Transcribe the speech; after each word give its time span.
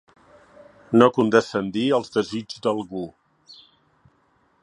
No 1.01 1.09
condescendir 1.17 1.83
als 1.99 2.15
desigs 2.17 2.65
d'algú. 2.67 3.03